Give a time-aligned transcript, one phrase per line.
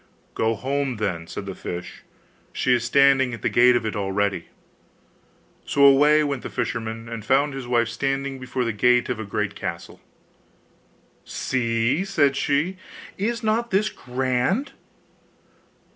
[0.33, 2.01] 'Go home, then,' said the fish;
[2.53, 4.47] 'she is standing at the gate of it already.'
[5.63, 9.23] So away went the fisherman, and found his wife standing before the gate of a
[9.23, 10.01] great castle.
[11.23, 12.77] 'See,' said she,
[13.19, 14.71] 'is not this grand?